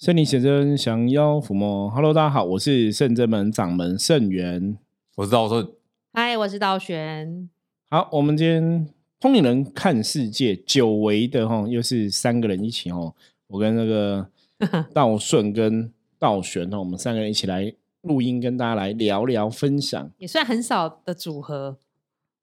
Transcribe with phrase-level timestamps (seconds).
[0.00, 1.90] 圣灵显真，降妖伏魔。
[1.90, 4.78] Hello，大家好，我是圣真门掌门圣元。
[5.14, 5.74] 我是道，我说
[6.14, 7.50] 嗨，我是道玄。
[7.90, 8.88] 好，我们今天
[9.20, 13.12] 通灵人看世界，久违的哈，又是三个人一起哈。
[13.48, 14.26] 我跟那个
[14.94, 17.70] 道顺跟道玄哈，我们三个人一起来
[18.00, 20.10] 录音，跟大家来聊聊分享。
[20.16, 21.76] 也算很少的组合，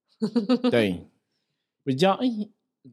[0.70, 1.08] 对，
[1.84, 2.28] 比较哎，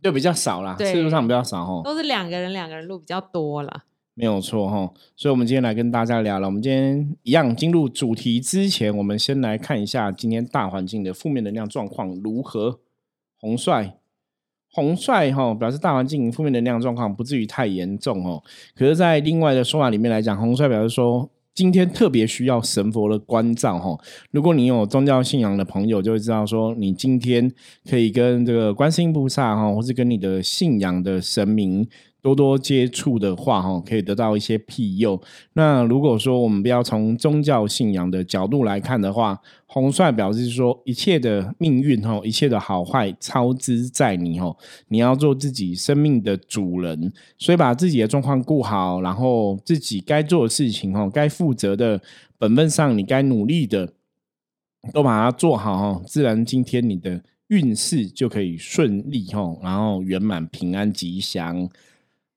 [0.01, 1.83] 对，比较少啦，对次数上比较少哈。
[1.85, 3.85] 都是两个人，两个人录比较多啦。
[4.17, 6.47] 没有错哈，所以，我们今天来跟大家聊了。
[6.47, 12.79] 我们今天一样进入主题之前，我们先来看一下今天大环境的负面能量状况如何。
[13.41, 13.99] 红帅，
[14.71, 18.41] 红帅哈，表示大环境负面能量状况不至于太严重哦。
[18.77, 23.99] 可是，在另外的说法里面来讲，红帅表示说，今天特别需要神佛的关照哈。
[24.31, 27.53] 如果你有宗教信仰的朋友，就会知道说，你今天
[27.91, 31.89] 可以跟这个观世音菩萨哈，或是跟你的信仰的神明。
[32.25, 35.21] 多多接触的话，哈，可以得到一些庇佑。
[35.53, 44.57] 那如果说我们不要从宗教信仰的角度来看的话，红帅表示说，一切的命运，哈，一切的好坏，操之在你，哈，
[44.89, 52.01] 你要做自己生命的主人，所以把自己的状况顾好，然后自己该做的事情，哈，该负责的
[52.39, 53.93] 本分上，你该努力的，
[54.95, 61.69] 都把它做好，哈，自然今天你的运势就可以顺利，哈，然后圆满、平安、吉祥。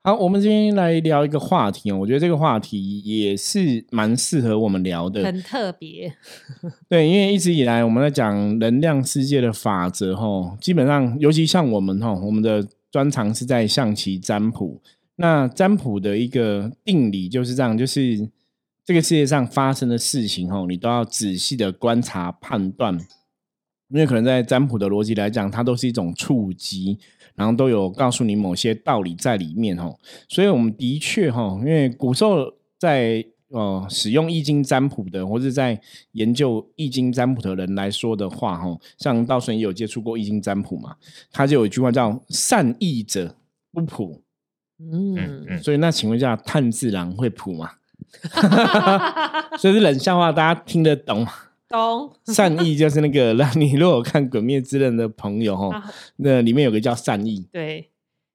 [0.07, 1.97] 好，我们今天来聊一个话题哦。
[1.97, 6.09] 我觉得这个话题也是蛮适合我们聊的，很特别。
[6.87, 14.81] 对，因为一直以来我们在讲能量世界的法则，哈，基本上，尤其像我们哈，我们的专长是在象棋占卜。
[15.17, 18.29] 那占卜的一个定理就是这样，就是
[18.85, 22.97] 这个世界上发生的事情，哈，你都要仔细的观察判断，
[23.89, 26.97] 因为可能在占卜的逻辑来讲，它都是一种触及。
[27.35, 29.95] 然后都有告诉你某些道理在里面哦，
[30.27, 35.79] 所以我们的确哈，因为古时候在呃使用易经占卜的，或者在
[36.13, 40.95] 研究易经占卜的人来说的话哈，像道顺也有接触过易经占卜嘛，
[41.31, 43.35] 他就有一句话叫“善易者
[43.71, 44.23] 不卜”，
[44.81, 47.69] 嗯，所以那请问一下，炭治郎会卜吗？
[49.59, 51.31] 所以是冷笑话，大家听得懂吗？
[51.69, 52.11] 懂。
[52.25, 55.83] 善意就是那个，让你如果看《鬼灭之刃》的朋友哈，
[56.17, 57.89] 那里面有个叫善意，对，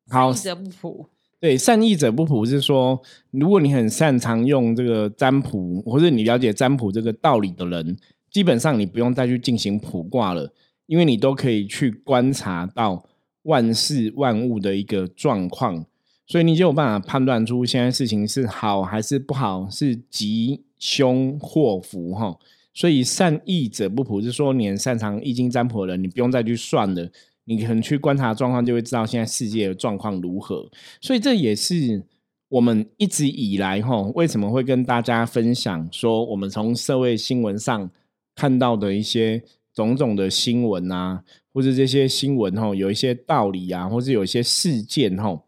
[0.09, 1.07] 好者不普，
[1.41, 3.01] 对，善意者不普是说，
[3.31, 7.97] 如果你很擅长用这个占卜，或者你了解占卜这个道理的人，
[8.31, 10.53] 基本上你不用再去进行卜卦了，
[10.87, 13.05] 因为你都可以去观察到
[13.43, 15.85] 万事万物的一个状况，
[16.27, 22.39] 所以你就有办法判断出现在事情是好还是不好，是吉凶祸福哈。
[22.75, 27.11] 所以善易者不卜，是说你很擅长易经占卜的人，你不用再去算了，
[27.45, 30.67] 你可能去观察状况，就会知道现在世界的状况如何。
[31.01, 32.03] 所以这也是
[32.49, 37.91] 我们一直以来哈，为什么会跟大家分享说，我们从社会新闻上
[38.35, 39.43] 看到的一些
[39.75, 41.23] 种种的新闻啊，
[41.53, 45.39] 或者这些新闻哈，有一些道理啊，或者有一些事件哈，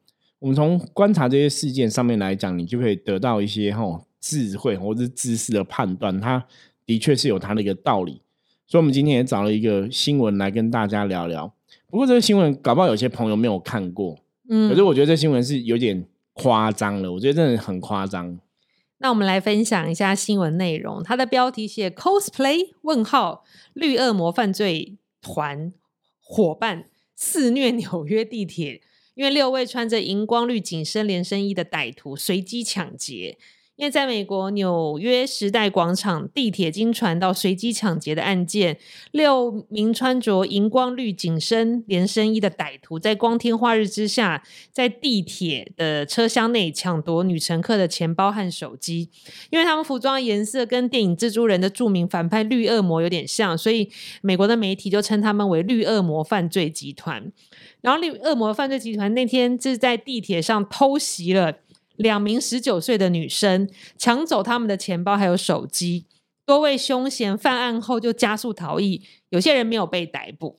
[0.40, 6.44] 我们从观察这些事件上面来讲，你就可以得到一些哈智慧或者知识的判断，它。
[6.86, 8.22] 的确是有它的一个道理，
[8.66, 11.54] 所以我们今天也找了一个新闻来跟大家聊聊。
[11.90, 14.18] 不过这个新闻搞不好有些朋友没有看过，
[14.48, 18.38] 嗯，可是我觉得这新闻是有点夸张了，我觉得真的很夸张。
[18.98, 23.44] 那我们来分享一下新闻内容，它的标题写 “cosplay 问号
[23.74, 25.72] 绿恶魔犯罪团
[26.18, 28.80] 伙伴肆虐纽约地铁”，
[29.14, 33.36] 因为六位穿着荧光绿紧身连身衣的歹徒随机抢劫。
[33.76, 38.78] 因为在美国纽约时代广场地铁经传到随机抢劫的案件，
[39.10, 49.10] 六名穿着荧光绿紧身连身衣的歹徒在光天化日之下，在地铁的车厢内抢夺女乘客的钱包和手机。
[49.50, 53.90] 因为他们服装颜色跟电影《蜘蛛人》的著名反派绿恶魔有点像，所以
[54.22, 57.32] 美国的媒体就称他们为绿恶魔犯罪集团。
[57.80, 61.58] 然后绿恶魔犯罪集团那天就是在地铁上偷袭了。
[61.96, 66.06] 两名十九岁的女生抢走他们的钱包还有手机，
[66.44, 70.58] 多位凶嫌犯案后就加速逃逸，有些人没有被逮捕。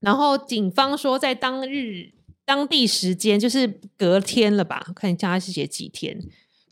[0.00, 2.12] 然后警方说，在当日
[2.44, 4.84] 当地时间就是隔天了吧？
[4.94, 6.20] 看一下他是写几天，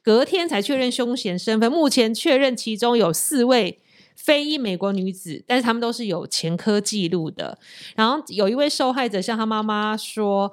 [0.03, 1.71] 隔天才确认凶嫌身份。
[1.71, 3.79] 目前确认其中有四位
[4.17, 7.59] 非裔美国女子，但是他们都是有前科记录的。
[7.95, 10.53] 然后有一位受害者向他妈妈说。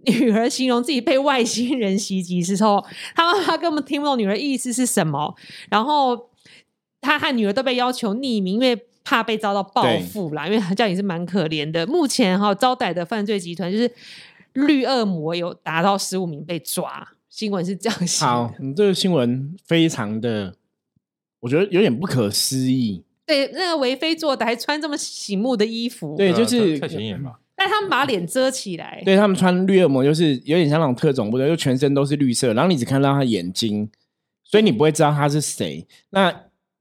[0.06, 5.34] 女儿形容自己被外星人袭击时候，他妈妈根本听不懂女儿意思是什么。
[5.70, 6.30] 然后
[7.00, 10.46] 他和女儿都被要求匿名，因为怕被遭到报复啦。
[10.48, 11.86] 因为这样也是蛮可怜的。
[11.86, 13.90] 目前哈招待的犯罪集团就是
[14.54, 17.06] 绿恶魔有达到十五名被抓。
[17.28, 20.54] 新闻是这样写好的。，你这个新闻非常的，
[21.38, 23.04] 我觉得有点不可思议。
[23.24, 27.38] 对，那个为非作歹，还穿这么醒目的衣服，对，就呃是太显眼吧？
[27.60, 29.02] 但他们把脸遮起来。
[29.04, 33.86] 对他们穿绿恶魔，就是有点像那种特种部队，就全身都是绿色，然后你只看到他眼睛，
[34.42, 35.86] 所以你不会知道他是谁。
[36.08, 36.34] 那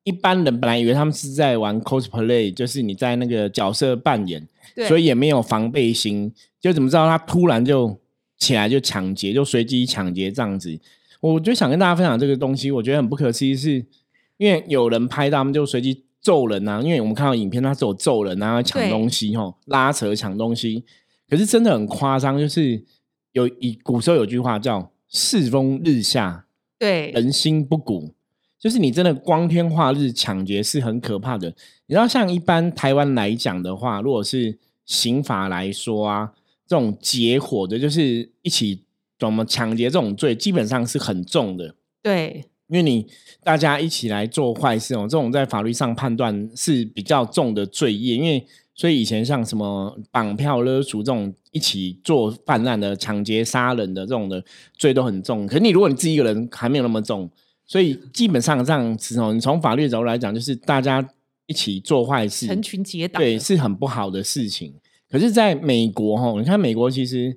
[0.05, 7.99] 一般人本来以为他们是在玩 cosplay，就是你在那个角色扮演，对，所以也没有防备心，就怎么知道他突然就
[8.37, 10.79] 起来就抢劫，就随机抢劫这样子？
[11.19, 13.85] 我就想跟大家分享这个东西，我觉得很不可思议是，
[14.37, 20.83] 因为有人拍到他们就随机揍人啊，因为我们看到影片，他是有揍人啊、抢对东西吼、拉扯抢东西，
[21.30, 22.83] 可是真的很夸张，就是
[23.31, 26.45] 有以古时候有句话叫“世风日下，
[26.77, 28.13] 对，人心不古”，
[28.60, 31.48] 就是你真的光天化日抢劫是很可怕的。
[31.88, 36.33] 你知道，像一般台湾来讲的话，如果是刑法来说啊，
[36.68, 38.83] 这种结伙的，就是一起
[39.18, 41.75] 怎么抢劫这种罪，基本上是很重的。
[42.01, 43.06] 对，因为你
[43.44, 48.16] 大家一起来做坏事哦，这种在法律上判断是比较重的罪业。
[48.16, 54.44] 因为所以以前像什么绑票勒赎这种一起做犯案的、抢劫杀人的这种的
[54.77, 55.45] 罪都很重。
[55.45, 57.30] 可是你如果你自己一个人还没有那么重，
[57.66, 61.06] 所以基本上这样子哦，你从法律角度来讲，就是大家
[61.48, 63.22] 一起做坏事，成群结党。
[63.22, 64.74] 对，是很不好的事情。
[65.12, 67.36] 可是，在美国哈，你看美国其实，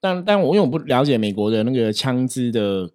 [0.00, 2.90] 但但我因为我不了解美国的那个枪支的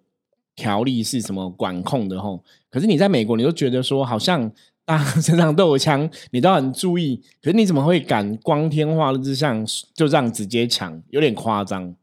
[0.54, 2.42] 条例是什么管控的吼。
[2.70, 4.50] 可是你在美国，你都觉得说好像
[4.84, 7.22] 大家 身上都有枪，你都很注意。
[7.40, 9.54] 可是你怎么会敢光天化日之下
[9.94, 11.02] 就这样直接抢？
[11.10, 11.94] 有点夸张。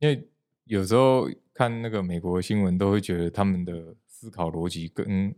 [0.00, 0.28] 因为
[0.64, 5.34] 有时候看那个美国新闻，都会觉得他们的思考逻辑跟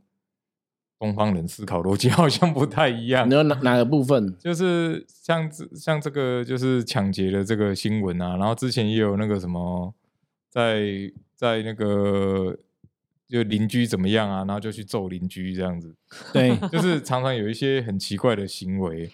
[0.98, 3.32] 东方人思考逻辑好像不太一样你。
[3.32, 4.36] 说 哪哪个部分？
[4.38, 9.94] 就是像这像这个就是抢劫的这个新闻啊，然后之前也有那个什么，
[10.50, 12.58] 在在那个
[13.28, 15.94] 就邻居怎么样啊，然后就去揍邻居这样子，
[16.32, 19.10] 对， 就是常常有一些很奇怪的行为。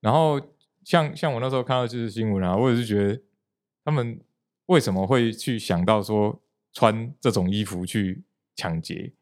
[0.00, 0.40] 然后
[0.84, 3.20] 像像我那时候看到就是新闻啊，我也是觉得
[3.84, 4.20] 他们
[4.66, 6.42] 为什么会去想到说
[6.72, 8.24] 穿这种衣服去
[8.56, 9.12] 抢劫？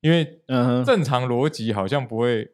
[0.00, 2.52] 因为嗯哼，正常逻辑好像不会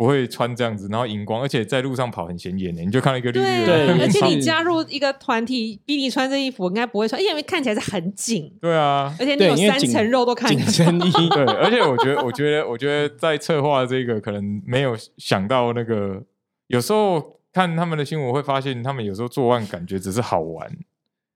[0.00, 10.58] 不会穿这样子，然后荧光，而且在路上跑很显眼的，你就看到一个绿绿的对，而且你加入一个团体，逼你穿这衣服，应该不会穿，因为看起来是很紧，对啊，而且你有三层肉都看。
[10.58, 16.22] 身衣， 对，而且我觉得，我觉得，我觉得在策划这个可能没有想到那个，
[16.68, 20.66] 有时候看他们的新闻会发现，他们有时候作案感觉只是好玩，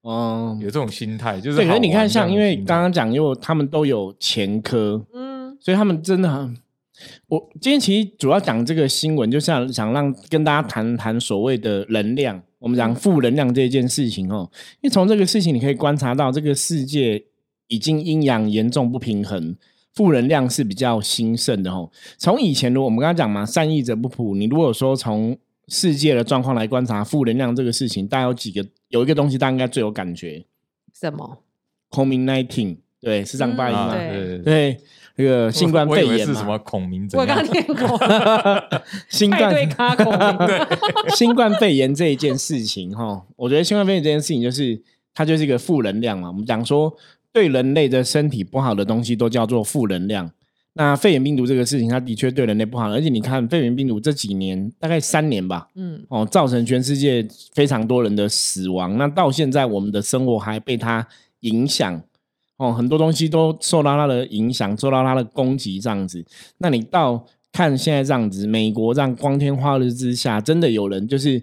[0.09, 1.67] 嗯有，这种心态，就是对。
[1.67, 6.57] 可是你看，像因为刚刚讲，因为他们都有前科，嗯，所以他们真的很。
[7.27, 12.43] 我今天其实主要讲这个新闻，就是想想让跟大家谈谈所谓的能量。
[12.59, 14.51] 我们讲负能量这件事情哦，
[14.81, 17.23] 因为从这个事情你可以观察到，这个世界
[17.69, 19.55] 已经阴阳严重不平衡，
[19.93, 21.91] 负能量是比较兴盛的哦。
[22.17, 25.37] 从以前，如果我们刚刚讲嘛，善意者不普，你如果说从
[25.69, 30.43] 世界的状况来观察负能量这个事情，大家有几个有一个东西，大家应该最有感觉
[30.99, 31.43] 什么
[31.91, 33.95] ？，COVID nineteen，对，是这样发音啊，吗？
[34.43, 34.79] 对
[35.17, 37.53] 对对对，对，这个新冠肺炎是什么孔明怎我刚样刚？
[37.53, 44.81] 念 过新派对冠卡孔，新冠肺炎这一件事情哈，我觉得新冠肺炎这件事情就是
[45.15, 46.29] 它就是一个负能量嘛。
[46.29, 46.93] 我们讲说
[47.33, 50.31] 对人类的身体不好的东西都叫做负能量。
[50.77, 58.99] 那肺炎病毒这个事情，它的确对人类不好，而且你看肺炎病毒这几年大概三年吧，嗯，哦，造成全世界非常多人的死亡。
[58.99, 61.07] 那到现在，我们的生活还被它
[61.43, 62.03] 影响，
[62.57, 66.25] 哦，很多东西都受到它的影响，受到它的攻击，这样子。
[66.59, 71.43] 那你到看现在这样子，美国这样光天化日之下，真的有人就是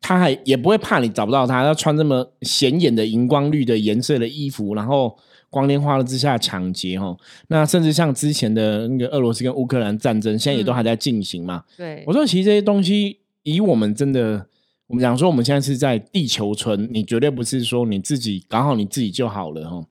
[0.00, 5.16] 他还也不会怕你找不到他，要穿这么显眼的荧光绿的颜色的衣服，然后。
[5.48, 7.16] 光天化日之下抢劫哦，
[7.48, 11.62] 那甚至像之前的那个俄罗斯跟乌克兰战争，现在也都还在进行嘛。
[11.78, 14.44] 对我，说，其实这些东西，以我们真的，
[14.88, 19.84] 我们讲说，我们现在是在地球村，你绝对不是说你自己搞好你自己就好了哈。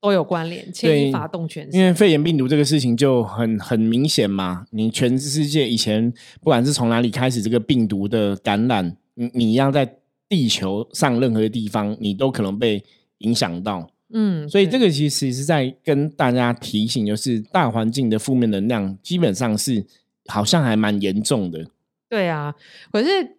[0.00, 1.80] 都有关联，牵一发动全身。
[1.80, 9.96] 因为肺炎病毒这个事情就很很明显嘛，你全世界以前不管是从哪里开始这个病毒的感染，你你要在
[10.28, 12.84] 地球上任何地方，你都可能被
[13.18, 13.90] 影响到。
[14.10, 19.84] 嗯，所以这个个其实是在跟大家提醒，就是大环境的负面能量基本上是
[20.26, 21.66] 好像还蛮严重的。
[22.08, 22.54] 对啊，
[22.90, 23.36] 可是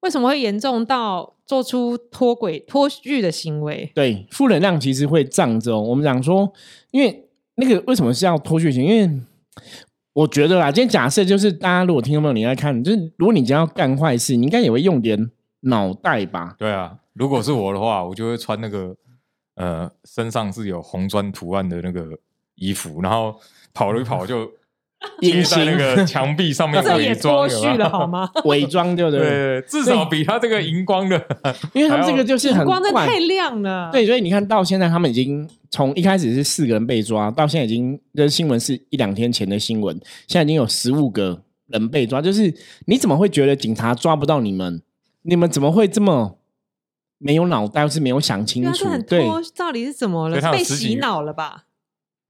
[0.00, 3.90] 为什么会严重到做出脱轨脱序的行为？
[3.94, 5.80] 对，负能量其实会胀着、哦。
[5.80, 6.52] 我们讲说，
[6.90, 8.84] 因为那个为什么是要脱序型？
[8.84, 9.20] 因为
[10.12, 16.56] 我觉得啦，今天假设就是大家如果听众朋友你在看，就是如果你今天要干坏事，你应该也会用点脑袋吧？
[16.58, 18.96] 对啊，如果是我的话，我就会穿那个
[19.54, 22.18] 呃身上是有红砖图案的那个
[22.56, 23.38] 衣服，然后
[23.72, 24.50] 跑了一跑就隐
[25.20, 28.06] 贴在那形个 墙壁上面这也伪装脱序了好？
[28.08, 28.30] 吗？
[28.44, 29.60] 伪装，对不有没有对？
[29.60, 31.16] 对，至少比他这个荧光的，
[31.72, 33.90] 因为他们这个就是很光真的太亮了。
[33.92, 42.20] 对，所以你看到现在，他们已经从一开始是四个人被抓，到现在已经这新闻是一两天前的新闻，现在已经有十五个人被抓。
[42.20, 42.54] 就是
[42.86, 44.82] 你怎么会觉得警察抓不到你们？
[45.22, 46.38] 你们怎么会这么
[47.18, 50.40] 没有脑袋，或是没有想清楚对，到底是怎么了？
[50.52, 51.64] 被洗脑了吧？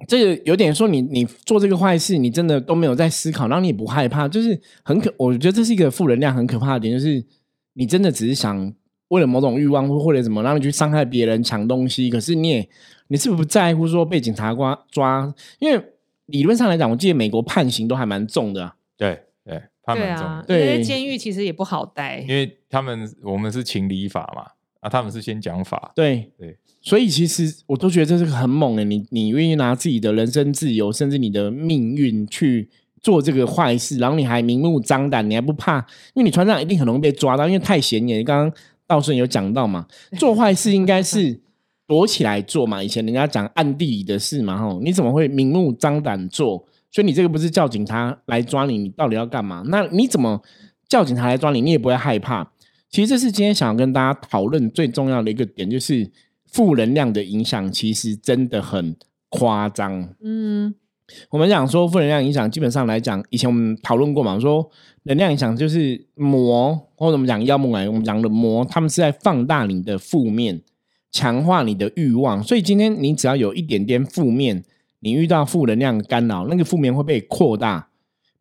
[0.06, 7.24] 这个有点说你你做这个坏事，你真的都没有在思考，然后你也不害怕，就是很可，我觉得这是一个负能量很可怕的点，就是
[7.72, 8.72] 你真的只是想
[9.08, 12.68] 为了某种欲望或或者什么，让你去伤害别人、抢东西，可是你也
[13.08, 15.34] 你是不是不在乎说被警察抓抓？
[15.60, 15.82] 因为
[16.26, 22.34] 理论上来讲，我记得美国判刑都还蛮重的啊、对对，他对蛮重的，，啊因为对监狱其实也不好待因。
[22.34, 24.44] 为他们我们是情理法嘛，
[24.86, 32.70] 啊，他们是先讲法，对对，所以其实我都觉得这是个很猛的，你你愿意拿自己的人生自由，甚至你的命运去
[33.02, 35.78] 做这个坏事，然后你还明目张胆，你还不怕？
[36.14, 38.24] 因为你船上一定很容易被抓到，因为太显眼。
[38.24, 39.84] 刚刚道顺有讲到嘛，
[40.16, 41.40] 做坏事应该是
[41.88, 46.64] 躲起来做嘛，以前人家讲暗地里的事嘛，吼，你怎么会明目张胆做？
[46.92, 49.64] 所以你这个不是叫警察来抓你，你到底要干嘛？
[49.66, 50.40] 那你怎么
[50.88, 52.48] 叫警察来抓你，你也不会害怕？
[52.96, 56.10] 其实这是今天想要跟大家讨论最重要的一个点，就是
[56.46, 58.96] 负能量的影响其实真的很
[59.28, 60.14] 夸张。
[60.22, 60.74] 嗯，
[61.28, 64.70] 我们讲说负能量影响，基本上来讲，以前我们讨论过嘛，说
[65.02, 70.62] 能量影响就是魔，或者我们讲妖魔来，我们讲的魔，他们是在放大你的负面，
[71.12, 72.42] 强化你的欲望。
[72.42, 74.64] 所以今天你只要有一点点负面，
[75.00, 77.90] 你遇到负能量的干扰，那个负面会被扩大。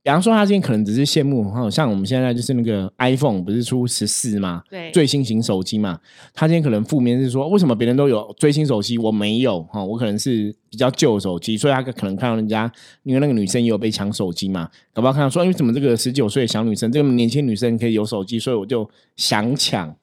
[0.05, 4.61] 比方说，他今天可能只是羡慕，哈，像我们现在就是那个 iPhone 不是出十四嘛？
[4.69, 5.99] 对，最新型手机嘛，
[6.31, 9.83] 他今天可能负面是说，为什么别人都有最新手机，我没有哈？
[9.83, 12.71] 我可能是比较旧手机，所以他可能看到人家，
[13.01, 19.95] 因为那个女生也有被抢手机嘛，搞不好看到说，哎，为什么这个十九岁的小女生，这个年轻女生可以有手机，所以我就想抢，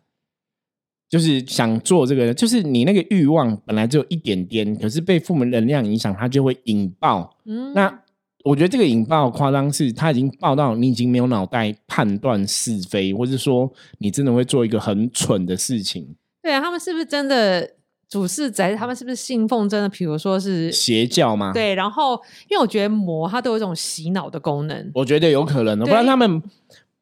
[1.08, 7.36] 就是想做这个，就是你那个欲望本来只有一点点，可是被负面能量影响，它就会引爆。
[7.44, 8.01] 嗯，那
[8.44, 17.74] 我觉得这个引爆夸张是，他已经爆到你已经没有脑袋判断是非，或是说你真的会做一个很蠢的事情，对啊，他们是不是真的
[18.08, 18.74] 主事宅？
[18.74, 19.88] 他们是不是信奉真的？
[19.88, 22.14] 比如说是邪教吗？，对，然后
[22.48, 24.90] 因为我觉得魔它都有一种洗脑的功能。
[24.94, 26.42] 我觉得有可能的，不然他们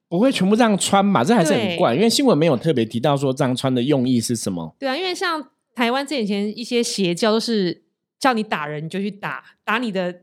[0.09, 1.25] 不会全部这样穿吧？
[1.25, 4.75] 这还是很对怪，因为新闻没有特别提到说这样穿的用意是什么。
[4.78, 5.42] 对啊，因为像
[5.75, 7.82] 台湾这以前一些邪教都是
[8.18, 10.14] 叫你打人你就去打，打你的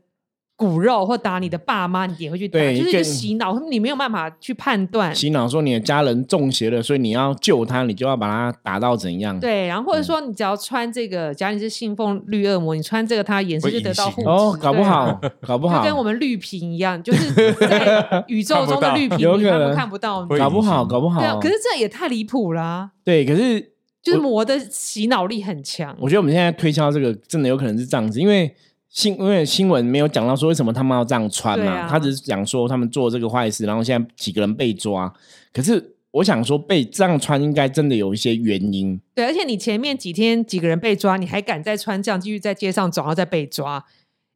[0.58, 5.14] 骨肉或打你的爸妈，你也会去打，就是一个洗脑，你没有办法去判断。
[5.14, 9.38] 洗脑说你的家人中邪了，所以你要救他，你就要把他打到怎样？
[9.38, 20.26] 对，然后或者嗯说你只要穿这个，假如你是信奉绿恶魔，你穿这个，他眼神就得到护体哦，搞不好， 搞不好，就跟我们绿屏一样，就是在宇宙中的绿屏，有你看不可能看不到？
[20.26, 21.20] 搞不好，搞不好。
[21.20, 22.90] 对啊，可是这也太离谱啦！
[23.04, 23.60] 对，可是
[24.02, 25.96] 就是魔的洗脑力很强。
[26.00, 28.52] 我觉得我们现在推销这个真的有可能是这样子，因为
[28.88, 35.12] 新因为新闻没有讲到说为什么他们要这样穿嘛，他只是讲说他们做这个坏事，然后现在几个人被抓。
[35.52, 38.98] 可是我想说，被这样穿应该真的有一些原因。
[39.14, 43.84] 对，而且你前面几天几个人被抓，你还敢再穿这样继续在街上走，然后再被抓，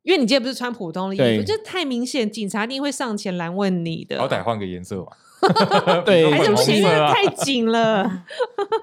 [0.03, 4.19] 因为你今天不是穿普通的衣服，这太明显，警察一定会上前拦问你的。
[4.19, 5.17] 好歹换个颜色吧。
[6.05, 8.25] 对还是不行，粉红色啊太紧了。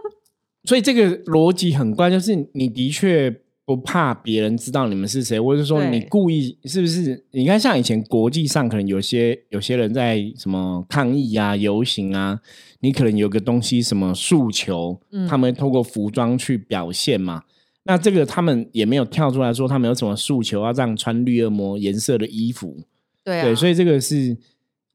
[0.65, 3.33] 所以这个逻辑很怪，就是你的确
[3.69, 7.23] 不怕别人知道你们是谁，或者说你故意是不是？
[7.29, 12.39] 你看，像以前国际上可能有些有些人在什么抗议啊、游行啊，
[12.79, 17.43] 你可能有个东西什么诉求，嗯他们会透过服装去表现嘛。
[17.83, 22.75] 那这个他们也没有跳出来说他们有什么诉求要这样穿绿恶魔颜色的衣服，
[23.23, 24.35] 对啊，对，所以这个是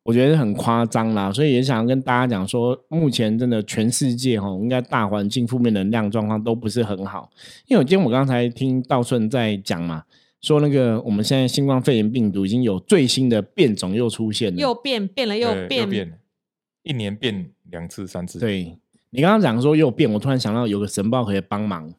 [0.05, 7.31] 我觉得很夸张啦，所以也想要跟大家讲说，目前真的全世界哈，应该大环境负面能量状况都不是很好。
[7.67, 10.05] 因为我今天我刚才听道顺在讲嘛，
[10.43, 16.19] 说那个我们现在新冠肺炎病毒已经有最新的变种又出现了，又变变了又变，
[16.83, 18.77] 一年变两次三次。，对
[19.09, 21.95] 你刚刚讲说又变，我突然想到有个神报可以帮忙，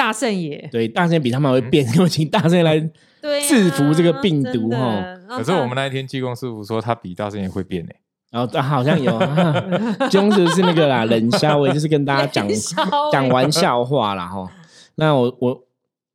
[0.00, 2.80] 大圣爷，对，大圣比他们还会变， 我请大圣来
[3.46, 4.76] 制服这个病毒真的。
[4.78, 7.90] 齁然后他可是我们那一天济公师傅说他比大圣也会变呢。
[8.30, 9.12] 然后啊，好像有，
[10.08, 12.48] 中是是那个啦，冷笑话，就是跟大家讲
[13.12, 14.50] 讲玩笑话啦哈。
[14.94, 15.62] 那我我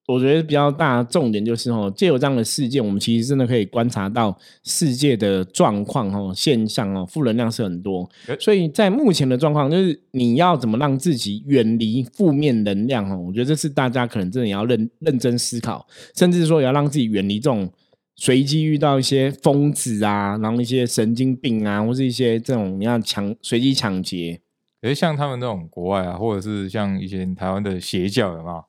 [0.07, 8.07] 我觉得比较大的重点就是哦，借由这样的事件，我们其实真的可以观察到世界的状况哦、现象哦，负能量是很多。
[8.39, 17.67] 所以在目前的状况，就是你要怎么让自己远离负面能量哦，我觉得这是大家可能真的也要认认真思考，甚至说也要让自己远离这种
[18.15, 24.39] 随机遇到一些疯子啊，然后一些神经病啊，或是一些这种你要抢随机抢劫。
[24.79, 28.63] 可是像他们那种国外啊，或者是像一些台湾的邪教，有没有？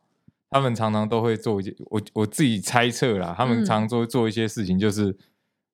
[0.49, 5.12] 他们常常都会做一件，我我自己猜测啦，他们嗯常常做做一些事情，就是、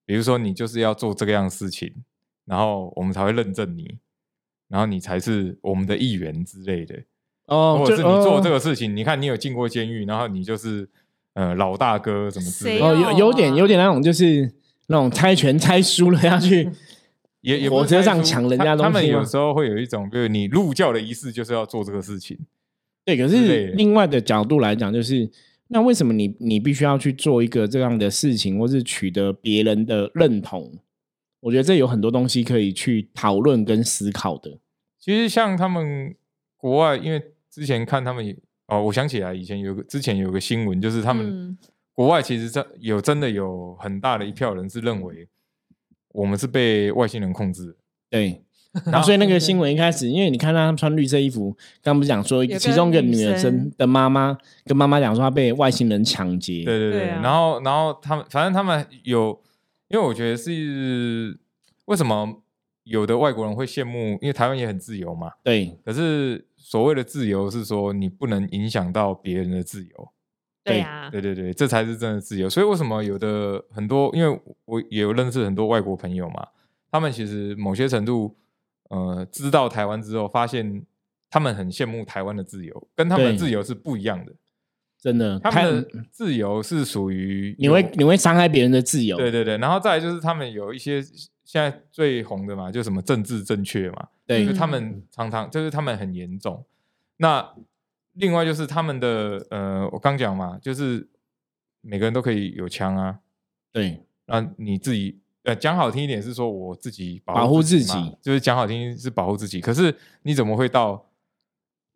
[0.06, 1.92] 比如说你就是要做这个样的事情，
[2.46, 3.98] 然后我们才会认证你，
[4.68, 7.02] 然后你才是我们的议员之类的，
[7.46, 8.58] 哦或者是你做这个。
[8.58, 10.88] 事情，你看你有进过监狱，然后你就是
[11.34, 14.50] 呃老大哥什么之类的，哦，有有啊点有点那种，就是
[14.86, 16.70] 那种猜拳猜输了要去
[17.42, 22.38] 也也火车上抢人家他他们东西吗有时候会有一种，就是你入教的仪式就是要做这个事情。
[23.04, 23.16] 对。
[23.16, 25.30] 可是另外的角度来讲，就是
[25.68, 30.72] 那为什么你你必须要去做一个这样的事情，或是取得别人的认同？
[31.40, 34.58] 我觉得这有很多东西可以去讨论跟思考的。
[34.98, 36.14] 其实像他们
[36.56, 38.36] 国外，因为之前看他们也
[38.68, 41.58] 哦，我想起来以前有个之前有个新闻，就是他们嗯
[41.92, 45.28] 国外其实真有真的有很大的一票人是认为
[46.12, 47.74] 我们是被外星人控制的。
[48.08, 48.40] 对，
[48.86, 59.38] 然后所以那个新闻一开始，因为你看他们穿绿色衣服，刚不是讲说其中一个女生生的妈妈跟妈妈讲说她被外星人抢劫，对对对，然后然后他们反正他们有，
[59.88, 61.38] 因为我觉得是
[61.84, 62.42] 为什么
[62.84, 65.78] 有的外国人会羡慕，因为台湾也很自由嘛，对。
[65.84, 70.08] 可是所谓的自由是说你不能影响到别人的自由。
[70.64, 71.20] 对呀，对。
[71.20, 72.48] 对对，这才是真的自由。
[72.48, 76.46] 所以为什么有的很多，因为我也有认识很多外国朋友嘛，
[76.90, 78.36] 他们其实某些程度，
[78.92, 80.84] 呃，知道台湾之后，发现
[81.30, 84.32] 他们很羡慕台湾的自由，跟他们的自由是不一样的。
[85.00, 91.02] 真的，他们的自由是属于你会你会伤害别人的自由，对对对，然后再来就是他们有一些
[91.42, 96.64] 现在最红的嘛，就什么政治正确嘛，对就他嗯们常常就是他们很严重。
[97.16, 97.54] 那
[98.12, 101.08] 另外就是他们的呃，我刚讲嘛，就是
[101.80, 103.20] 每个人都可以有枪啊，
[103.72, 109.60] 对那你自己呃讲好听一点是说我自己保护自自己就是讲好听是保护自己。
[109.60, 111.04] 可是你怎么会到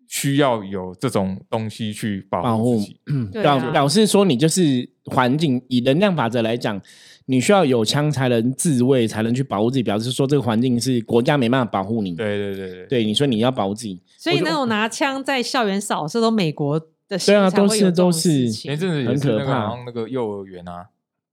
[0.09, 3.01] 需要有这种东西去保保护护自己？
[3.43, 6.81] 表表示说你就是环境，以能量法则来讲，
[7.27, 12.15] 你需要有枪才能自卫，才能去保护自己，表示说这个环境是国家没办法保护你。
[12.15, 20.87] 对对对对对，你说你要保护自己，所以那种拿枪在校园扫射都美国的对啊都是都是前一阵子也很是那个可怕好像那个幼儿园啊，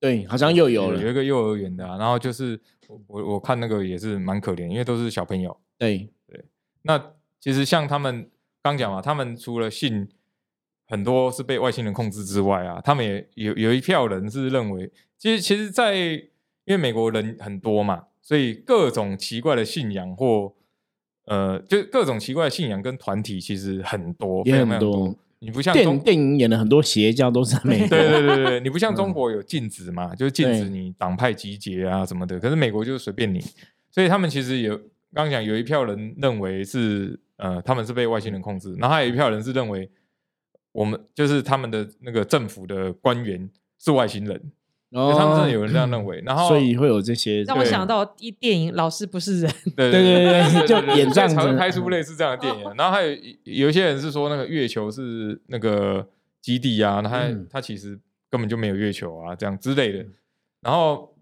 [0.04, 5.58] 对，好像又有了，有一个幼儿园的、啊，然后就是我我我看那个也是蛮可怜，因为都是小朋友。
[5.78, 6.10] 对
[6.82, 7.02] 那
[7.40, 8.30] 其实像他们
[8.62, 10.10] 刚讲嘛，他们除了信
[10.88, 16.26] 很多是被外星人控制之外啊，他们也有有一票人是认为，其实其实，在因
[16.68, 20.54] 为美国人很多嘛，所以各种奇怪的信仰或
[21.28, 25.16] 呃，就各种奇怪的信仰跟团体其实很多，也很多多。
[25.44, 32.40] 你不像电中电影演的很多邪教都是在美国，对对对对，你不像嗯中国有禁止嘛，就是禁止你党派集结啊什么的。
[32.40, 33.44] 可是美国就是随便你，
[33.92, 34.76] 所以他们其实有
[35.14, 39.90] 刚刚讲有一票人认为是呃他们是被外星人控制，然后还有一票人是认为
[40.72, 44.52] 我们就是他们的那个政府的官员是外星人，
[44.94, 46.22] 哦就他们真的有人这样认为。
[46.26, 52.74] 然后所以会有这些，让我想到一电影《老师不是人》， 对对对对对就演这样才会子拍出类似这样的电影啊。
[52.78, 56.08] 然后还有有一些人是说那个月球是那个
[56.42, 60.06] 基地啊，那他嗯他其实根本就没有月球啊，这样之类的。
[60.62, 61.16] 然后，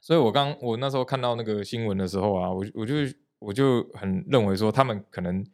[0.00, 2.94] 所以我刚我那时候看到那个新闻的时候啊，我我就
[3.38, 5.44] 我就很认为说他们可能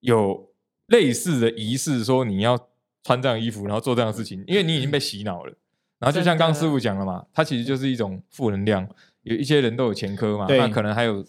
[0.00, 0.50] 有
[0.88, 2.58] 类似的仪式，说你要
[3.02, 5.54] 穿这样衣服，然后做这样的事情，因为你已经被洗脑了。
[6.00, 8.88] 然后就像刚刚师傅讲了嘛，它其实就是一种负能量。
[9.22, 11.24] 有一些人都有前科嘛，对那可能还有，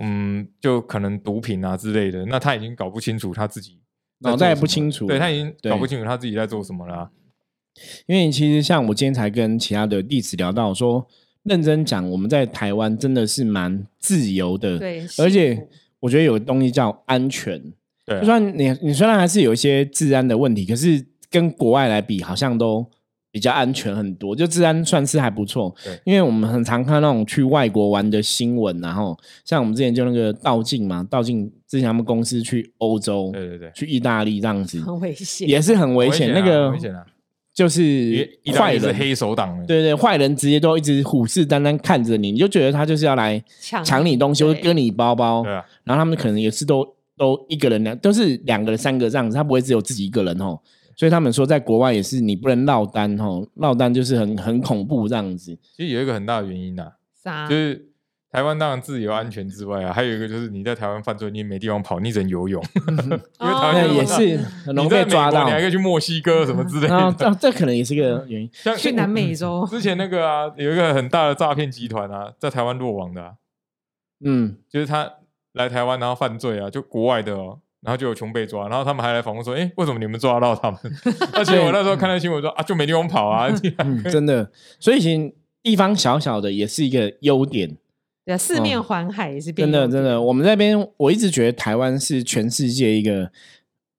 [0.00, 2.26] 嗯，就可能毒品啊之类的。
[2.26, 3.78] 那他已经搞不清楚他自己
[4.20, 7.10] 在脑袋也不清楚对他已经搞不清楚他自己在做什么了啊、
[8.06, 11.06] 因为其实像我今天才跟其他的弟子聊到说，
[11.44, 15.68] 认真讲，我们在台湾真的是蛮自由的，对，而且
[16.00, 17.62] 我觉得有个东西叫安全。
[18.04, 22.90] 对啊就算你你虽然还是有一些治安的问题，可是跟国外来比，好像都
[23.34, 26.00] 比较安全很多，就治安算是还不错对。
[26.04, 36.30] 因为我们很常看那种去外国玩的新闻，然后像我们之前就那个道静嘛，道静之前他们公司去欧洲，对对对，去意大利这样子，很危险，也是很危险。
[36.32, 37.04] 啊那个危险啊，
[37.52, 45.42] 就是坏人，黑手党的，对对，坏人直接都一直虎视眈眈看着你，你就觉得他就是要来抢抢你东西，或者割你包包。
[45.42, 50.56] 对啊，然后他们可能也是都都一个人两都是两个人三个这样子，他不会只有自己一个人哦。
[50.96, 55.58] 所以他们说在国外也是你不能落单哦，落单就是很很恐怖这样子。
[55.76, 57.48] 其实有一个很大的原因呐、啥？
[57.48, 57.90] 就是
[58.30, 65.42] 台湾当然自由安全之外啊，还有一个就是你在台湾犯罪，你也没地方跑，你只能游泳， 因为台哦也是是很容易你在美被抓到。
[65.42, 67.14] 国你，还可以去墨西哥什么之类的。
[67.16, 68.50] 这这可能也是个原因。
[68.52, 73.34] 像去南美洲，之前那个啊，有一个很大的诈骗集团啊，在台湾落网的、啊，
[74.24, 75.08] 嗯，就是他
[75.52, 80.80] 来台湾然后犯罪啊，就国外的哦，然后就有穷被抓，然后他们还来访问说，哎，为什么你们抓到他们？
[81.34, 87.76] 而且我那时候看到新闻说啊，就没地方跑啊，嗯， 真的，所以其实地方小小的也是一个优点，
[88.24, 90.20] 对啊，四面环海也是变真的真的。
[90.20, 93.30] 我们那边我一直觉得台湾是全世界一个，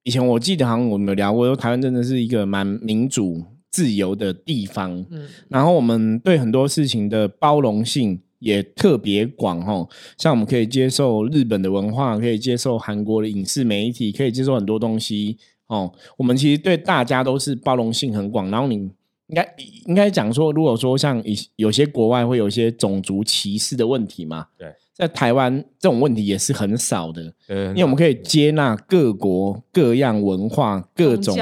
[0.03, 15.91] 以前我记得好像我们有聊过，说台湾真的是一个蛮民主自由的地方，嗯，然后我们对很多事情的包容性也特别广哦，像我们可以接受日本的文化，可以接受韩国的影视媒体，可以接受很多东西哦。
[16.17, 18.49] 我们其实对大家都是包容性很广。
[18.51, 19.55] 然后你应该
[19.87, 27.33] 应该讲说，如果说像一有些国外会有一些种族歧视的问题嘛，对，在台湾这种问题也是很少的。
[27.47, 31.35] 呃，因为我们可以接纳各国各样文化、各种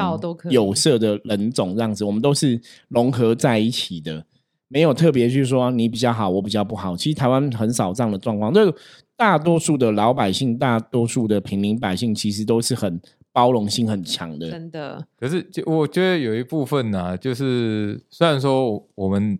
[0.49, 4.25] 有色的人种，这样子，我们都是融合在一起的，
[4.73, 6.97] 没有特别去说你比较好，我比较不好。
[6.97, 8.75] 其实台湾很少这样的状况，这
[9.15, 12.99] 大多数的老百姓、大多数的平民百姓，其实都是很
[13.31, 14.49] 包容性很强的。
[14.49, 19.37] 真的，可是就我觉得有一部分呢、就是虽然说我们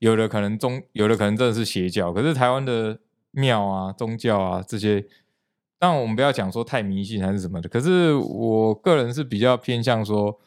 [0.00, 2.98] 有的可能宗，有的可能真的是邪教，可是台湾的
[3.30, 5.02] 庙啊、宗教啊这些，
[5.78, 10.38] 当然我们不要讲说太迷信还是什么的，可是我个人是比较偏向说，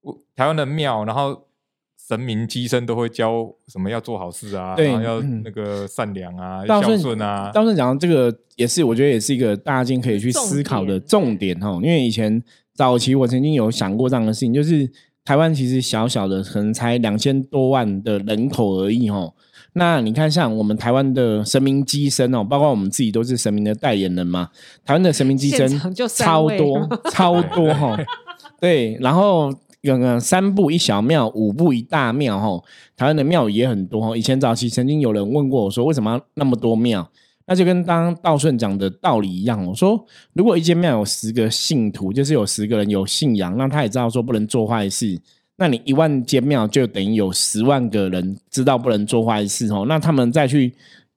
[0.00, 1.46] 我台湾的庙，然后
[2.06, 11.70] 神明机身都会教什么要做好事啊，对然后要嗯那个善良啊、孝道顺顺啊，道顺讲这个也是，我觉得也是一个大家今天可以去思考的重点哈。
[11.82, 12.42] 因为以前
[12.74, 14.90] 早期我曾经有想过这样的事情，就是
[15.24, 19.32] 台湾其实小小的，可能才两千多万的人口而已哦。
[19.76, 24.50] 那你看，像我们台湾的神明机身哦，包括我们自己都是神明的代言人嘛。
[24.84, 27.98] 台湾的神明机身就超多超多哈，
[28.60, 29.52] 对，然后
[29.88, 32.64] 刚刚三步一小庙，五步一大庙吼。
[32.96, 34.16] 台湾的庙也很多。
[34.16, 37.08] 以前早期曾经有人问过我说，为什么那么多庙？
[37.46, 39.66] 那就跟刚刚道顺讲的道理一样。
[39.66, 45.20] 我说，如果一间庙有十个信徒，就是有十个人有信仰，那他也知道说不能做坏事。
[45.56, 50.74] 那你一万间庙就等于有十万个人知道不能做坏事哦，那他们再去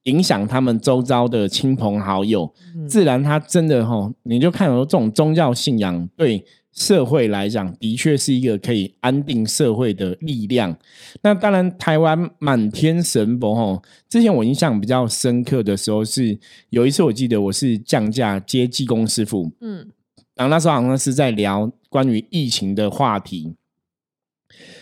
[0.08, 2.52] 影响他们周遭的亲朋好友，
[2.88, 10.78] 自然他真的哈，你就看到这种宗教信仰对社会来讲，的确是一个可以安定社会的力量。
[11.22, 16.38] 那当然，台湾满天神佛哈，之前我印象比较深刻的时候是
[16.70, 19.88] 有一次，我记得我是降价接济公师傅，嗯，
[20.36, 23.56] 然后那时候好像是在聊关于疫情的话题。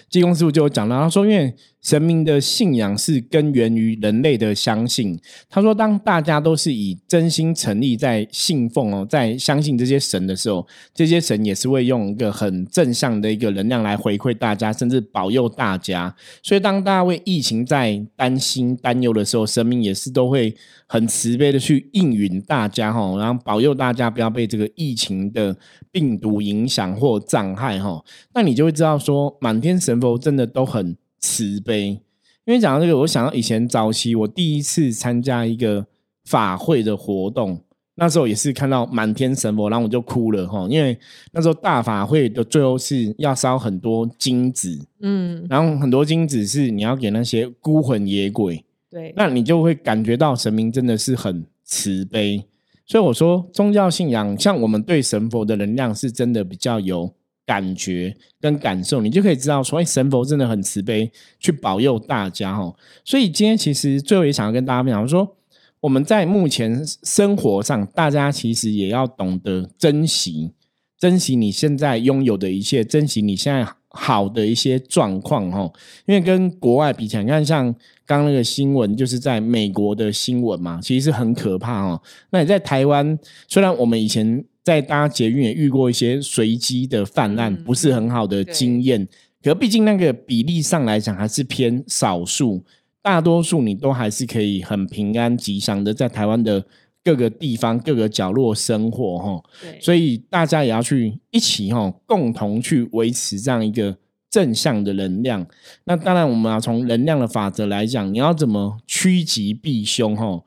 [0.10, 1.54] 济公师傅就有讲到，他说，因为
[1.86, 5.20] 神明的信仰是根源于人类的相信。
[5.48, 16.16] 他说，当大家都是以真心诚意在信奉哦，在相信这些神的时候，这些神也是会用一个很正向的一个能量来回馈大家，甚至保佑大家。
[16.42, 20.56] 所以，当大家为疫情在担心、担忧的时候，神明也是都会
[20.88, 25.56] 很慈悲的去应允大家哈，然后保佑大家不要被这个疫情的
[25.92, 28.04] 病毒影响或障害哈。
[28.34, 32.00] 那你就会知道说，满天神佛真的都很慈悲。
[32.46, 35.88] 因为讲到这个，我想到以前早期我第一次参加一个
[36.26, 37.60] 法会的活动，
[37.96, 40.68] 那时候也是看到满天神佛，然后我就哭了哈。
[40.70, 40.96] 因为
[41.32, 52.46] 那时候大法会的最后是要烧很多金子，嗯，然后很多金子是你要给那些孤魂野鬼，对，那你就会感觉到神明真的是很慈悲。
[52.86, 57.12] 所以我说，宗教信仰像我们对神佛的能量是真的比较有
[57.46, 62.74] 感觉跟感受，你就可以知道说，哎，神佛真的很慈悲，去保佑大家哈。
[63.04, 65.36] 所以今天其实最后也想要跟大家分享说，
[65.82, 70.52] 我们在目前生活上，大家其实也要懂得珍惜，
[70.98, 75.72] 珍惜你现在拥有的一切，珍惜你现在好的一些状况哈。
[76.08, 77.66] 因为跟国外比起来，你看像
[78.08, 82.02] 刚刚那个新闻，就是在美国的新闻嘛，其实是很可怕哦。
[82.32, 89.08] 那你在台湾，虽然我们以前在搭捷运也遇过一些随机的泛滥，嗯不是很好的经验，
[89.44, 92.64] 可毕竟那个比例上来讲还是偏少数，
[93.04, 96.66] 大多数你都还是可以很平安吉祥的在台湾的
[97.04, 99.44] 各个地方、各个角落生活哈。
[99.80, 103.96] 所以大家也要去一起哈、共同去维持这样一个
[104.32, 105.46] 正向的能量。
[105.84, 110.44] 那当然，我们要从能量的法则来讲，你要怎么趋吉避凶哈、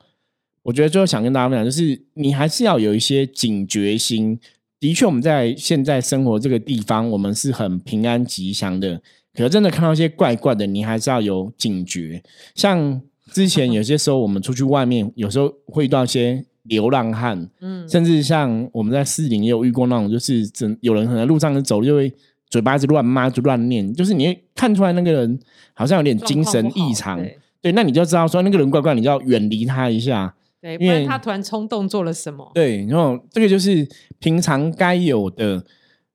[0.63, 4.39] 我觉得最后想跟大家分享，就是你还是要有一些警觉心，
[4.79, 9.01] 的确我们在现在生活这个地方，我们是很平安吉祥的。
[9.33, 12.21] 可是真的看到一些怪怪的，你还是要有警觉。
[12.55, 22.11] 像之前有些时候我们出去外面，有时候会遇到一些流浪汉，嗯，甚至像我们在市里也有遇过那种，就是真有人可能路上走就会
[22.49, 25.39] 嘴巴一直乱骂，就乱念，就是你会看出来那个人
[25.73, 27.17] 好像有点精神异常。
[27.17, 30.33] 对对，那你就知道说那个人怪怪，你就要远离他一下。
[30.61, 32.51] 对，不然他突然冲动做了什么？
[32.53, 33.87] 对，然后这个就是
[34.19, 35.63] 平常该有的。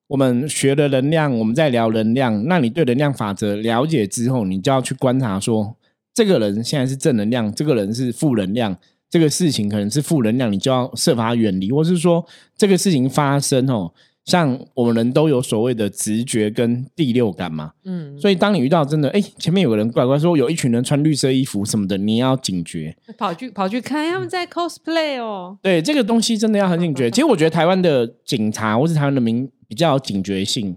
[0.07, 2.47] 我们学的能量，我们在聊能量。
[2.47, 5.75] 那你对能量法则了解之后，你就要去观察说，
[6.13, 8.77] 这个人现在是正能量，这个人是负能量，
[9.09, 13.93] 这个事情可能是负能量，你就要设法远离，或是说这个事情发生哦，
[14.25, 22.97] 像我们人都有所谓的直觉跟第六感嘛，嗯，所以当你遇到真的，哎，前面有个人怪怪说有一群人穿绿色衣服什么的，你要警觉。
[23.19, 25.59] 跑去跑去看他们在 cosplay 哦。
[25.63, 27.11] 对这个东西真的要很警觉。
[27.11, 30.77] 其实我觉得台湾的警察或是台湾的民比较有警觉性。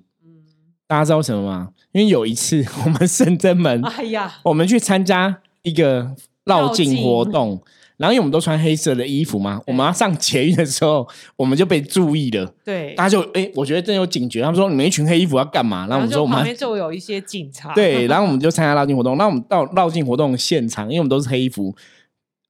[0.85, 1.69] 大家知道什么吗？
[1.93, 7.61] 因为有一次 我们深圳门，哎呀，我们去参加一个绕境活动，
[7.97, 12.45] 然后因为我们都穿黑色的衣服嘛，我们要上捷运的时候，我们就被注意了。
[12.63, 14.41] 对，大家就哎，我觉得真有警觉。
[14.41, 15.87] 他们说你们一群黑衣服要干嘛？
[15.87, 19.17] 然后我们说我们旁边就有一些警察，对， 然后我们就参加绕境活动。
[19.17, 21.75] 那我们到绕境活动现场，因为我们都是黑衣服，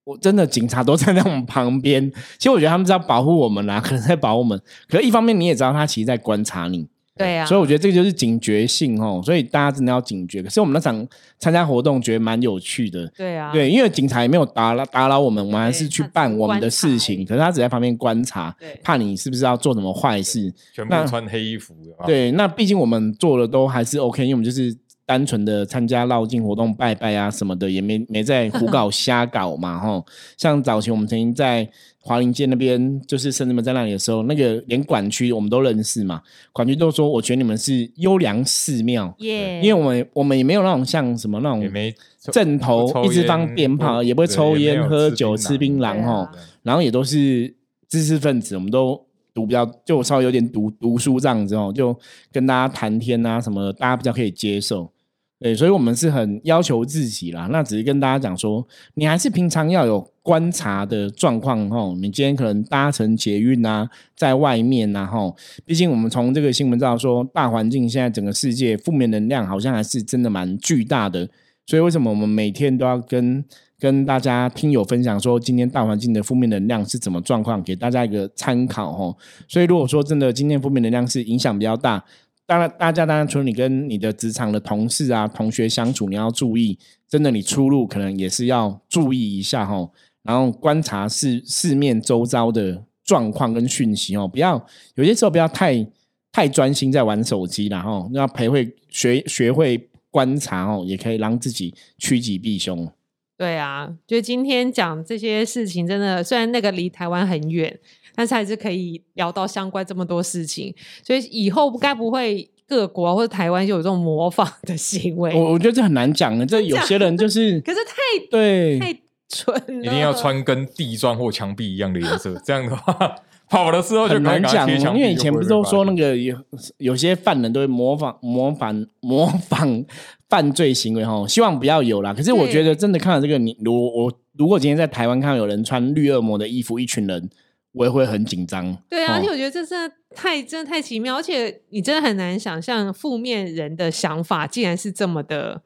[0.04, 2.12] 我真的警察都站在我们旁边。
[2.38, 4.62] 其实我觉得他们是要保护我们啦，可能在保护我们。
[4.90, 9.22] 可是一方面你也知道，他其实在观察你，对啊，所以我觉得这个就是警觉性哦。
[9.24, 10.42] 所以大家真的要警觉。
[10.42, 11.08] 可是我们那场
[11.40, 13.08] 参加活动，觉得蛮有趣的。
[13.16, 17.26] 对啊，对，因为警察也没有打扰打扰我们，我们还是去办我们的事情。
[17.26, 20.54] 可是他只在旁边观察对，怕你是不是要做什么坏事。
[20.74, 21.76] 全部穿黑衣服，
[22.06, 24.76] 对，那毕竟我们做的都还是 OK，因为我们就是
[25.08, 30.06] 单纯的参加绕境活动、拜拜啊什么的，也没没在胡搞瞎搞嘛， 吼。
[30.36, 31.68] 像早前我们曾经在
[32.02, 46.28] 华林街那边，就是圣人们在那里的时候，那个连管区我们都认识嘛，管区都说，我觉得你们是优良寺庙，耶，因为我们我们也没有那种像什么那种也没阵头一直放鞭炮，也不会抽烟、喝酒、吃槟榔，吼。
[46.64, 47.56] 然后也都是
[47.88, 49.02] 知识分子，我们都
[49.34, 51.98] 读比较，就稍微有点读读书这样子哦，就
[52.30, 54.92] 跟大家谈天啊什么的，大家比较可以接受。
[55.40, 57.48] 对，所以我们是很要求自己啦。
[57.52, 61.96] 那只是跟大家讲说，你还是平常要有观察的状况哦。
[62.02, 71.30] 你今天可能搭乘捷运啊，在外面啊，吼，毕竟我们从这个新闻知道说，大环境现在整个世界负面能量好像还是真的蛮巨大的。
[71.68, 73.44] 所以为什么我们每天都要跟
[73.80, 79.16] 跟大家听友分享说，今天大环境的负面能量是怎么状况，给大家一个参考哦。
[79.48, 82.04] 所以如果说真的今天负面能量是影响比较大，
[82.48, 89.88] 当然大家当然除了你跟你的职场的同事啊、同学相处，你要注意，真的你出入可能也是要注意一下哈。
[90.24, 95.86] 然后观察四四面周遭的状况跟讯息哦，不要有些时候不要太
[96.32, 102.90] 太专心在玩手机然后要培会学学会观察哦，也可以让自己趋吉避凶。
[103.38, 107.80] 对啊，就今天讲这些事情，真的虽然那个离台湾很远，
[108.18, 110.74] 但是还是可以聊到相关这么多事情，
[111.06, 115.32] 所以以后该不会各国或者台湾就有这种模仿的行为？
[115.38, 118.92] 我我觉得这很难讲的，这有些人就是可是太对太
[119.30, 123.16] 蠢了，一定要穿跟地砖或墙壁一样的颜色，这样的话
[123.50, 126.36] 跑的时候就很难讲，因为以前不是都说那个个有
[126.80, 129.86] 有些犯人都会模仿模仿模仿
[130.28, 132.14] 犯罪行为哈，希望不要有啦。
[132.14, 137.30] 可是我觉得真的看到这个，你如我如果今天在台湾看到有人穿绿恶魔的衣服，一群人，
[137.74, 138.78] 我也会很紧张。
[138.90, 145.62] 对啊，哦而且我觉得这真的太真的太奇妙，而且你真的很难想象负面人的想法竟然是这么的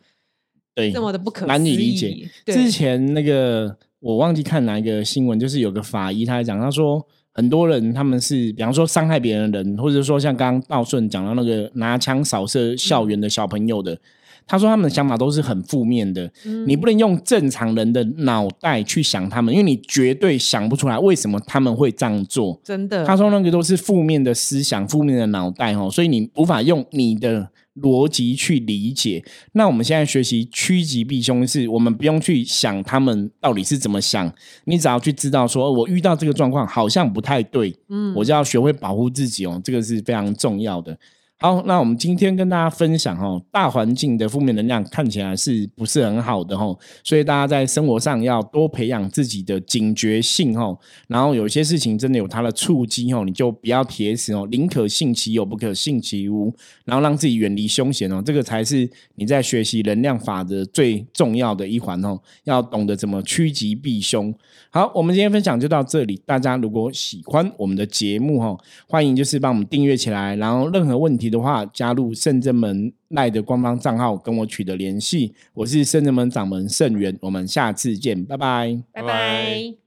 [0.76, 2.30] 对，这么的不可难以思议理解。
[2.46, 13.98] 对之前那个我忘记看哪一个新闻，就是有个法医他在讲，他说很多人他们是，比方说伤害别人的人，或者说像刚刚道顺讲到那个拿枪扫射校园的小朋友的，
[14.48, 16.32] 他说他们的想法都是很负面的。
[16.46, 22.60] 嗯你不能用正常人的脑袋去想他们，因为你绝对想不出来为什么他们会这样做。
[22.64, 27.50] 真的，他说那个都是负面的思想、负面的脑袋哦，所以你无法用你的
[27.82, 29.24] 逻辑去理解。
[29.54, 34.32] 那我们现在学习趋吉避凶，是我们不用去想他们到底是怎么想，
[34.66, 40.98] 你只要去知道说，我遇到这个状况好像不太对，嗯我就要学会保护自己哦，这个是非常重要的。
[41.42, 46.78] 好，那我们今天跟大家分享哦，大环境的负面能量看起来是不是很好的哦？
[47.04, 50.78] 所以大家在生活上要多培养自己的警觉性哦。
[51.08, 56.54] 然后有些事情真的有它的触机哦，你就不要铁死哦，宁可信其有，不可信其无。
[56.86, 62.20] 然后让自己远离凶险哦，这个才是你在学习能量法的最重要的一环哦。
[62.44, 64.32] 要懂得怎么趋吉避凶。
[64.70, 66.22] 好，我们今天分享就到这里。
[66.24, 68.56] 大家如果喜欢我们的节目哦，
[68.88, 70.36] 欢迎就是帮我们订阅起来。
[70.36, 75.34] 然后任何问题的话，加入圣正门赖的官方账号跟我取得联系。
[75.54, 78.78] 我是圣正门掌门圣元，我们下次见，拜拜。
[78.91, 79.81] 拜拜拜拜。